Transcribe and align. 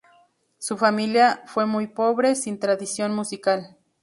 Su 0.57 0.77
familia 0.79 1.43
fue 1.45 1.67
muy 1.67 1.85
pobre, 1.85 2.33
sin 2.33 2.57
tradición 2.59 3.13
musical. 3.13 3.77